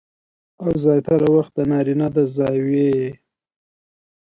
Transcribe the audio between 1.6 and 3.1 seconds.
نارينه د زاويې